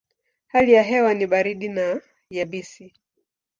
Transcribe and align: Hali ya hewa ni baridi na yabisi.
Hali 0.47 0.73
ya 0.73 0.83
hewa 0.83 1.13
ni 1.13 1.27
baridi 1.27 1.67
na 1.69 2.01
yabisi. 2.29 2.93